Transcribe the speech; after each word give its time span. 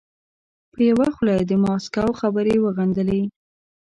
په 0.71 0.79
یوه 0.89 1.07
خوله 1.15 1.35
د 1.49 1.51
ماسکو 1.63 2.07
خبرې 2.19 2.55
وغندلې. 2.65 3.21